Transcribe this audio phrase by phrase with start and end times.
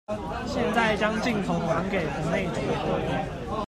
[0.47, 2.61] 現在將鏡頭還給棚內主
[3.47, 3.59] 播